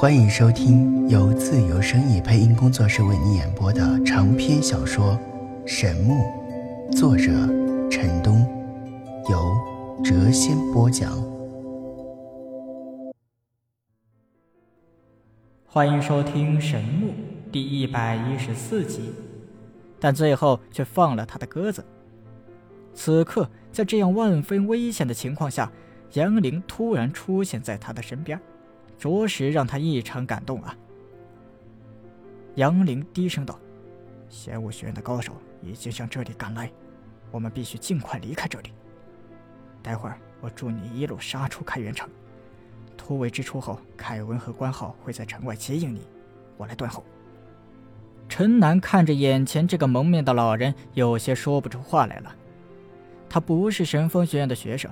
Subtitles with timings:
[0.00, 5.18] 欢迎收听由自由声意配音工作室为你演播的长篇小说
[5.66, 6.14] 《神木》，
[6.96, 7.24] 作者
[7.90, 8.46] 陈东，
[9.28, 9.36] 由
[10.04, 11.20] 谪仙播讲。
[15.66, 17.08] 欢迎收听《神木》
[17.50, 19.12] 第一百一十四集，
[19.98, 21.84] 但最后却放了他的鸽子。
[22.94, 25.72] 此刻，在这样万分危险的情况下，
[26.12, 28.40] 杨凌突然出现在他的身边。
[28.98, 30.76] 着实让他异常感动啊！
[32.56, 33.58] 杨凌低声道
[34.28, 36.70] ：“仙武学院的高手已经向这里赶来，
[37.30, 38.72] 我们必须尽快离开这里。
[39.80, 42.08] 待会儿我助你一路杀出开元城，
[42.96, 46.02] 突围之初后，凯文和关浩会在城外接应你，
[46.56, 47.04] 我来断后。”
[48.28, 52.34] 陈南看着眼前这个蒙面的老人，有些说不出话来了。
[53.30, 54.90] 他不是神风学院的学生。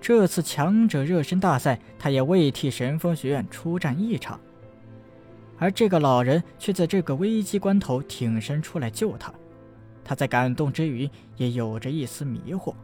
[0.00, 4.40] 这次强者热身大赛，他也未替神风学院出战一场，
[5.58, 9.32] 而这个老人却在这个危机关头挺身出来救他。
[10.04, 12.74] 他在感动之余，也有着一丝迷惑。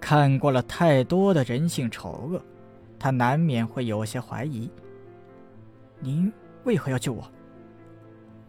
[0.00, 2.42] 看过了太多的人性丑恶，
[2.98, 4.70] 他难免会有些怀疑。
[6.00, 6.32] 您
[6.64, 7.30] 为何要救我？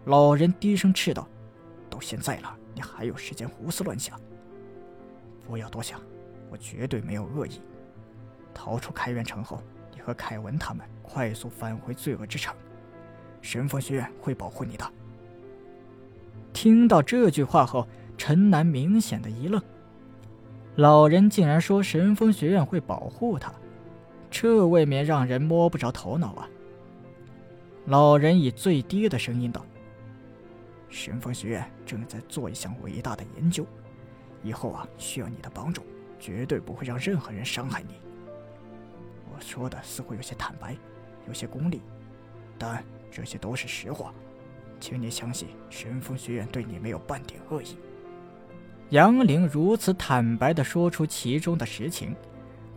[0.06, 1.28] 老人低声斥道
[1.90, 4.20] ：“都现在了，你还有时间胡思乱想？
[5.46, 6.00] 不要多想。”
[6.50, 7.62] 我绝对没有恶意。
[8.54, 9.62] 逃出开元城后，
[9.94, 12.56] 你和凯文他们快速返回罪恶之城，
[13.42, 14.86] 神风学院会保护你的。
[16.54, 19.62] 听到这句话后，陈南明显的一愣，
[20.76, 23.52] 老人竟然说神风学院会保护他，
[24.30, 26.48] 这未免让人摸不着头脑啊。
[27.88, 29.66] 老人以最低的声音道
[30.90, 33.66] ：“神风学院正在做一项伟大的研究，
[34.44, 35.84] 以后啊，需要你的帮助。”
[36.24, 37.96] 绝对不会让任何人伤害你。
[39.30, 40.74] 我说的似乎有些坦白，
[41.28, 41.82] 有些功利，
[42.58, 44.14] 但这些都是实话，
[44.80, 47.76] 请你相信，神风学院对你没有半点恶意。
[48.92, 52.16] 杨凌如此坦白地说出其中的实情，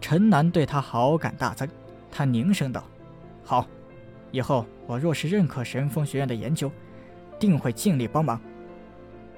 [0.00, 1.69] 陈南对他好感大增。
[2.10, 2.82] 他凝声道
[3.44, 3.69] ：“好，
[4.32, 6.69] 以后我若是认可神风学院的研究，
[7.38, 8.41] 定会尽力帮忙。”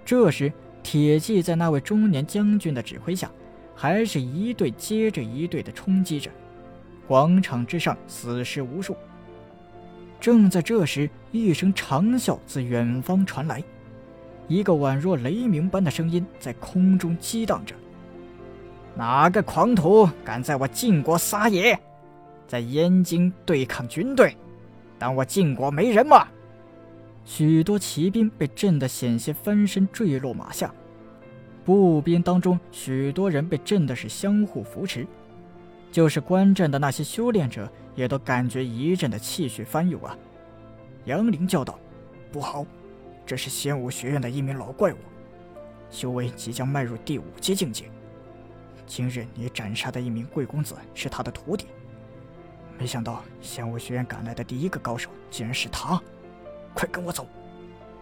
[0.03, 0.51] 这时，
[0.83, 3.31] 铁骑在那位中年将军的指挥下。
[3.81, 6.29] 还是一队接着一队的冲击着，
[7.07, 8.97] 广场之上死尸无数。
[10.19, 13.63] 正在这时，一声长啸自远方传来，
[14.49, 17.73] 一个宛若雷鸣般的声音在空中激荡着
[18.99, 21.79] ：“哪个狂徒敢在我晋国撒野，
[22.49, 24.37] 在燕京对抗军队，
[24.99, 26.27] 当我晋国没人吗？”
[27.25, 30.75] 许多骑兵被震得险些翻身坠落马下。
[31.69, 35.07] 步兵当中，许多人被震的是相互扶持，
[35.93, 40.17] 就是观战的那些修炼者，也都感觉一阵的气血翻涌啊！
[41.05, 41.79] 杨凌叫道
[42.33, 42.65] ：“不好，
[43.27, 44.97] 这是仙武学院的一名老怪物，
[45.91, 47.85] 修为即将迈入第五阶境界。
[48.87, 51.67] 今日你斩杀的一名贵公子是他的徒弟，
[52.79, 56.01] 没想到仙武学院赶来的第一个高手竟然是他！
[56.73, 57.27] 快跟我走！”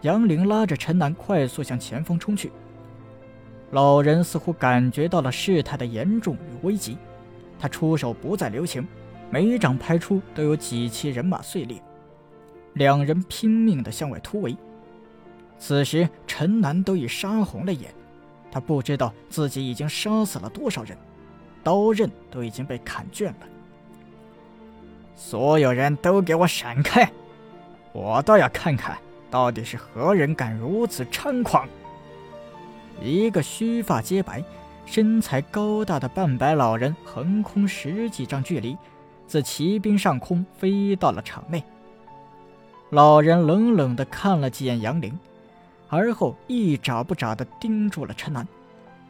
[0.03, 2.49] 杨凌拉着陈南快速向前方冲去。
[3.71, 6.97] 老人似乎感觉到了事态的严重与危急，
[7.59, 8.87] 他出手不再留情，
[9.29, 11.81] 每一掌拍出都有几骑人马碎裂。
[12.73, 14.55] 两人拼命地向外突围。
[15.59, 17.93] 此时陈南都已杀红了眼，
[18.51, 20.97] 他不知道自己已经杀死了多少人，
[21.63, 23.47] 刀刃都已经被砍倦了。
[25.15, 27.11] 所有人都给我闪开！
[27.91, 28.95] 我倒要看看
[29.31, 31.67] 到底是何人敢如此猖狂！
[33.01, 34.43] 一个须发皆白、
[34.85, 38.77] 身材高大的半白老人横空十几丈距离，
[39.27, 41.63] 自骑兵上空飞到了场内。
[42.89, 45.17] 老人冷冷地看了几眼杨凌，
[45.89, 48.47] 而后一眨不眨地盯住了陈南。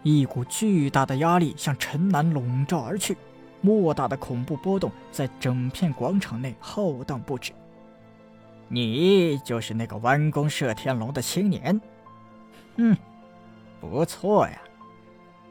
[0.03, 3.15] 一股巨大的压力向陈南笼罩而去，
[3.61, 7.51] 莫大的恐怖波动在整片广场内浩荡不止。
[8.67, 11.79] 你就是那个弯弓射天龙的青年？
[12.77, 12.97] 嗯。
[13.89, 14.61] 不错呀，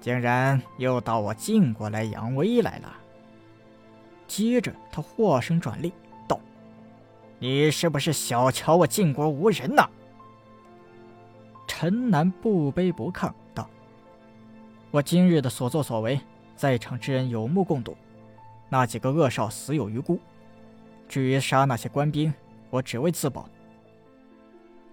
[0.00, 2.94] 竟然又到我晋国来扬威来了。
[4.28, 5.92] 接着他话声转厉
[6.28, 6.38] 道
[7.38, 9.88] ：“你是不是小瞧我晋国无人呐？”
[11.66, 13.68] 陈南不卑不亢道
[14.90, 16.20] ：“我今日的所作所为，
[16.54, 17.96] 在场之人有目共睹，
[18.68, 20.18] 那几个恶少死有余辜。
[21.08, 22.32] 至于杀那些官兵，
[22.70, 23.48] 我只为自保。”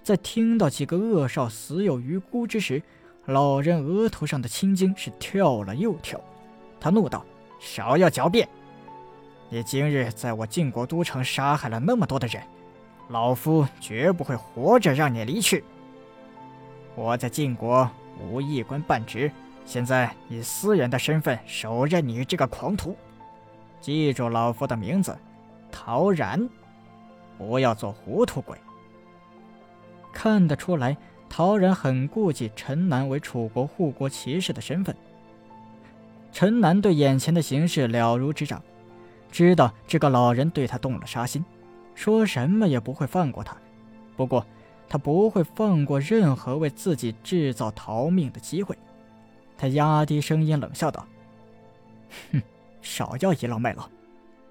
[0.04, 2.84] 在听到几个恶少死有余辜之时，
[3.26, 6.20] 老人额头上的青筋是跳了又跳，
[6.80, 7.26] 他怒道
[7.58, 8.48] ：“少要狡辩！
[9.50, 12.44] 你今日在我晋国都城杀害了那么多的人，
[13.08, 15.64] 老夫绝不会活着让你离去。
[16.96, 17.90] 我在晋国
[18.20, 19.32] 无一官半职，
[19.66, 22.98] 现在以私人的身份手刃你这个狂徒。
[23.80, 25.18] 记住老夫的名字，
[25.72, 26.50] 陶然，
[27.38, 28.58] 不要做糊涂鬼。
[30.12, 30.96] 看得出来，
[31.36, 34.96] 陶然很顾忌陈南为楚国护国骑士的身份。
[36.32, 38.62] 陈南对眼前的形势了如指掌。
[39.32, 41.44] 知道这个老人对他动了杀心，
[41.96, 43.58] 说什么也不会放过他。
[44.16, 44.46] 不过，
[44.88, 48.78] 他不会放过任何为自己制造逃命的机会。
[49.58, 51.04] 他压低声音冷笑道
[52.32, 52.44] ：“哼，
[52.80, 53.90] 少要倚老卖老，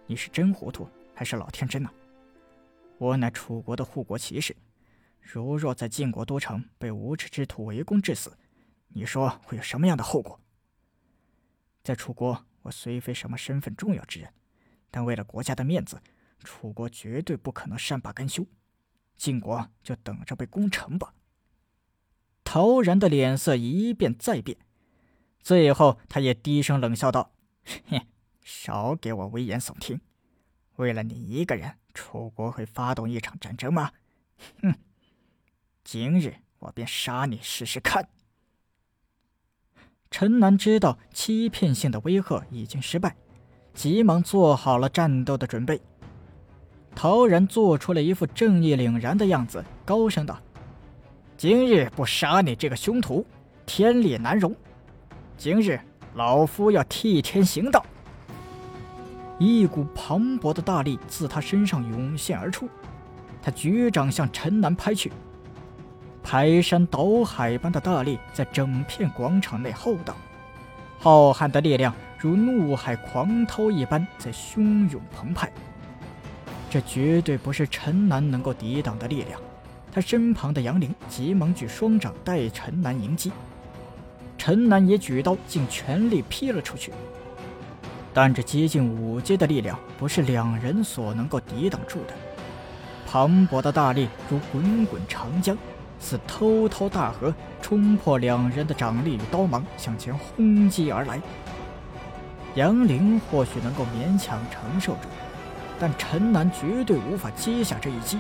[0.09, 1.89] 你是真糊涂还是老天真呢？
[2.99, 4.57] 我乃楚国的护国骑士，
[5.23, 8.37] 如若在晋国都城被无耻之徒围攻致死，
[8.89, 10.39] 你说会有什么样的后果？
[11.83, 14.33] 在楚国，我虽非什么身份重要之人。”
[14.95, 16.03] 但为了国家的面子，
[16.45, 18.47] 楚国绝对不可能善罢甘休，
[19.17, 21.15] 晋国就等着被攻城吧。
[22.45, 24.59] 陶然的脸色一变再变，
[25.41, 27.33] 最后他也低声冷笑道
[27.89, 28.07] ：“哼，
[28.43, 29.99] 少给我危言耸听！
[30.77, 33.93] 为了你一个人，楚国会发动一场战争吗？
[34.61, 34.75] 哼，
[35.85, 38.09] 今日我便杀你试试看。”
[40.11, 43.17] 陈南知道欺骗性的威吓已经失败。
[43.75, 45.81] 急忙做好了战斗的准备。
[46.95, 50.39] 陶然做出了一副正义凛然的样子，高声道
[51.39, 53.25] ：“今日不杀你这个凶徒，
[53.65, 54.55] 天理难容。
[55.39, 55.81] 今日
[56.15, 57.83] 老夫要替天行道。”
[59.41, 62.69] 一股磅礴的大力自他身上涌现而出，
[63.41, 65.11] 他举掌向陈南拍去，
[66.23, 70.17] 排山倒海般的大力在整片广场内浩荡，
[70.99, 71.95] 浩瀚的力量。
[72.19, 75.51] 如怒海狂涛一般在汹涌澎湃，
[76.71, 79.41] 这绝对不是陈南能够抵挡的力量。
[79.91, 83.33] 他身旁的杨凌急忙举双掌带陈南迎击，
[84.39, 86.93] 陈南也举刀尽全力劈了出去。
[88.15, 92.15] 但这接近五阶的力量不是两人所能够抵挡住的，
[93.05, 95.59] 磅礴的大力如滚滚长江，
[96.03, 97.33] 似滔滔大河，
[97.63, 101.21] 冲破两人的掌力与刀芒，向前轰击而来。
[102.57, 105.09] 杨凌或许能够勉强承受住，
[105.79, 108.19] 但陈南绝对无法接下这一击。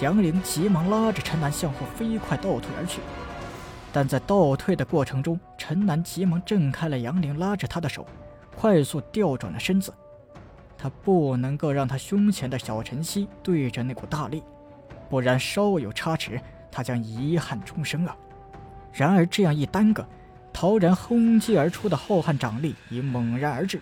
[0.00, 3.00] 杨凌急忙拉着陈南向后飞快倒退而去，
[3.92, 8.04] 但在倒退的过程中，陈南急忙挣开了杨凌拉着他的手，
[8.56, 9.92] 快速调转了身子。
[10.76, 14.42] 他不能够让他胸前的小晨曦对着那股大力，
[15.08, 16.40] 不然稍有差池，
[16.72, 18.16] 他将遗憾终生啊！
[18.92, 20.04] 然而这样一耽搁。
[20.54, 23.80] 陶然轰击而出的浩瀚掌力已猛然而至，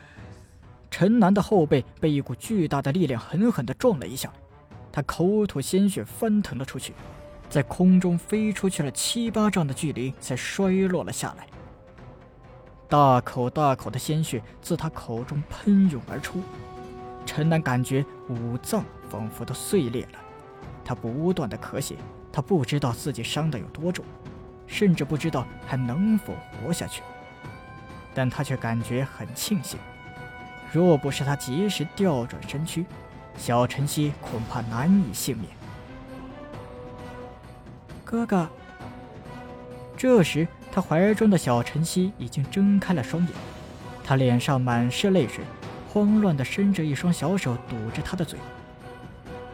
[0.89, 4.33] 陈南的后背被一股巨大的力量狠狠地撞了一下，
[4.93, 6.95] 他口吐鲜血翻腾了出去，
[7.49, 11.47] 在空中飞出去了七八丈的距离才摔落了下来。
[12.89, 16.41] 大口大口的鲜血自他口中喷涌而出，
[17.27, 20.19] 陈南感觉五脏仿佛都碎裂了，
[20.85, 21.97] 他不断的咳血，
[22.32, 24.05] 他不知道自己伤得有多重。
[24.73, 26.32] 甚至不知道还能否
[26.62, 27.03] 活下去，
[28.15, 29.81] 但他却感觉很庆幸。
[30.73, 32.87] 若不是他及时调转身躯，
[33.37, 35.49] 小晨曦恐怕难以幸免。
[38.05, 38.49] 哥哥，
[39.97, 43.33] 这时他怀中的小晨曦已经睁开了双眼，
[44.05, 45.45] 他脸上满是泪水，
[45.93, 48.38] 慌乱地伸着一双小手堵着他的嘴，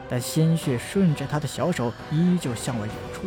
[0.09, 3.23] 但鲜血顺着他的小手依旧向外涌出。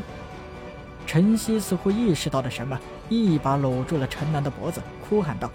[1.05, 5.49] 陈曦似乎意识到了什么，一把搂住了陈南的脖子，哭喊道：“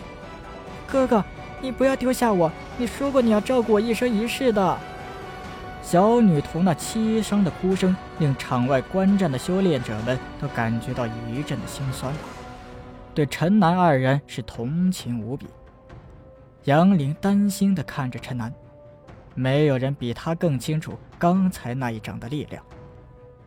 [0.86, 1.24] 哥哥，
[1.60, 2.50] 你不要丢下我！
[2.76, 4.78] 你说过你要照顾我一生一世的。”
[5.80, 12.12] 小女童那凄伤的哭声，令场外观战的修炼者们都感觉到一阵的心酸，
[13.14, 15.46] 对陈南二人是同情无比。
[16.64, 18.52] 杨凌担心地看着陈南，
[19.34, 22.64] 没有人比他更清楚刚才那一掌的力量。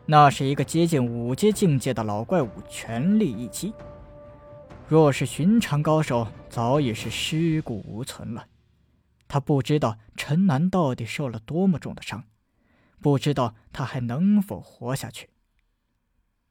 [0.06, 3.74] 那是一个接近五阶境界的老怪物全力一击，
[4.88, 8.48] 若是寻常高手，早已是尸骨无存了。
[9.28, 12.24] 他不知道陈南到底受了多么重的伤，
[13.02, 15.30] 不知道他还能否活下去。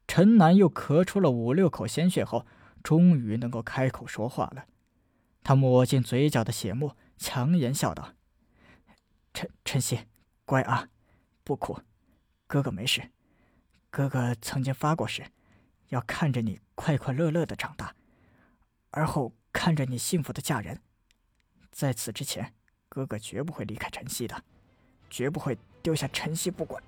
[0.06, 2.44] 陈南又咳出了五六口鲜血后，
[2.82, 4.66] 终于能够开口说话了。
[5.42, 8.10] 他抹尽嘴角的血沫，强颜笑道
[9.36, 9.98] ：“陈晨曦，
[10.46, 10.88] 乖啊，
[11.44, 11.78] 不哭，
[12.46, 13.10] 哥哥没事。”
[13.92, 15.26] 哥哥曾经发过誓，
[15.88, 17.94] 要看着你快快乐乐的长大，
[18.90, 20.80] 而后看着你幸福的嫁人。
[21.70, 22.54] 在此之前，
[22.88, 24.42] 哥哥绝不会离开晨曦的，
[25.10, 26.82] 绝不会丢下晨曦不管。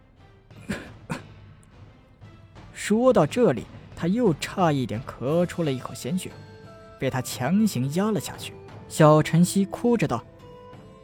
[2.72, 6.32] 说到这里，他又差一点咳出了一口鲜血，
[6.98, 8.54] 被他强行压了下去。
[8.88, 10.24] 小晨曦哭着道：“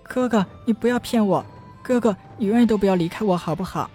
[0.04, 1.44] 哥哥，你不要骗我，
[1.82, 3.90] 哥哥，你永远都不要离开我，好不好？”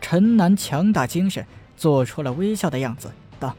[0.00, 1.44] 陈南强打精神，
[1.76, 3.54] 做出了微笑的样子，道：“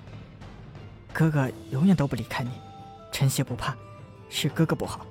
[1.13, 2.50] 哥哥永远都不离开你，
[3.12, 3.75] 晨曦不怕，
[4.29, 5.06] 是哥哥不好。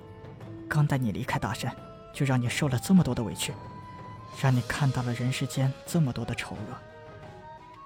[0.67, 1.75] 刚带你离开大山，
[2.13, 3.53] 就让你受了这么多的委屈，
[4.41, 6.77] 让你看到了人世间这么多的丑恶。”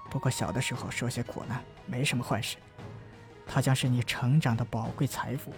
[0.09, 2.57] 不过小的时候受些苦难没什么坏事，
[3.45, 5.53] 它将是你成长的宝贵财富。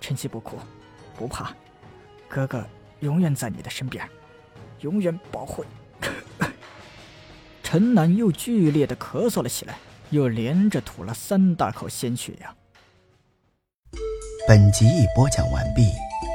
[0.00, 0.56] 晨曦不哭，
[1.16, 1.54] 不怕，
[2.28, 2.66] 哥哥
[3.00, 4.08] 永远在你的身边，
[4.80, 6.08] 永远保护你。
[7.62, 9.76] 陈楠又剧烈的咳嗽了起来，
[10.10, 12.54] 又连着吐了三大口鲜血呀。
[14.48, 15.92] 本集已播讲完毕，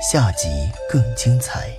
[0.09, 0.47] 下集
[0.89, 1.69] 更精彩。